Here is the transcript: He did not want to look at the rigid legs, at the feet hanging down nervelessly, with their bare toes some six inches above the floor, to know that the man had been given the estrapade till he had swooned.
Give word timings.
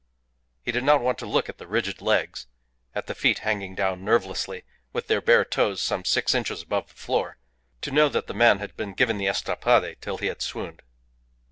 He 0.63 0.71
did 0.71 0.83
not 0.83 0.99
want 0.99 1.19
to 1.19 1.27
look 1.27 1.47
at 1.47 1.59
the 1.59 1.67
rigid 1.67 2.01
legs, 2.01 2.47
at 2.95 3.05
the 3.05 3.13
feet 3.13 3.37
hanging 3.45 3.75
down 3.75 4.03
nervelessly, 4.03 4.63
with 4.93 5.05
their 5.05 5.21
bare 5.21 5.45
toes 5.45 5.79
some 5.79 6.05
six 6.05 6.33
inches 6.33 6.63
above 6.63 6.87
the 6.87 6.95
floor, 6.95 7.37
to 7.81 7.91
know 7.91 8.09
that 8.09 8.25
the 8.25 8.33
man 8.33 8.57
had 8.57 8.75
been 8.75 8.93
given 8.93 9.19
the 9.19 9.27
estrapade 9.27 9.97
till 10.01 10.17
he 10.17 10.25
had 10.25 10.41
swooned. 10.41 10.81